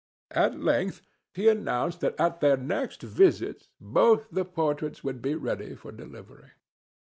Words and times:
At 0.31 0.59
length 0.59 1.03
he 1.31 1.47
announced 1.47 1.99
that 1.99 2.19
at 2.19 2.39
their 2.41 2.57
next 2.57 3.03
visit 3.03 3.67
both 3.79 4.27
the 4.31 4.43
portraits 4.45 5.03
would 5.03 5.21
be 5.21 5.35
ready 5.35 5.75
for 5.75 5.91
delivery. 5.91 6.53